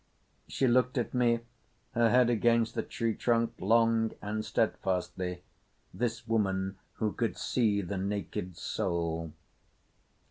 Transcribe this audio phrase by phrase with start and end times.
[0.47, 1.41] She looked at me,
[1.91, 9.31] her head against the tree trunk—long and steadfastly—this woman who could see the naked soul.